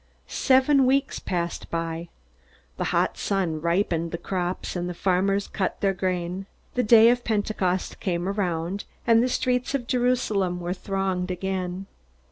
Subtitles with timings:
[0.25, 2.09] Seven weeks passed by.
[2.77, 6.47] The hot sun ripened the crops, and the farmers cut their grain.
[6.73, 11.85] The Day of Pentecost came around, and the streets of Jerusalem were thronged again.